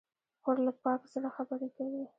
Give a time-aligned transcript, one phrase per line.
[0.41, 2.03] خور له پاک زړه خبرې کوي.